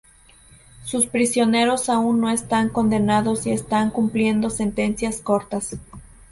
Sus 0.83 1.05
prisioneros 1.05 1.87
aún 1.87 2.21
no 2.21 2.31
están 2.31 2.69
condenados 2.69 3.45
y 3.45 3.51
están 3.51 3.91
cumpliendo 3.91 4.49
sentencias 4.49 5.21
cortas. 5.21 5.77